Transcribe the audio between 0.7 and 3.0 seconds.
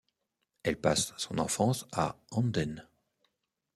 passe son enfance à Andenne.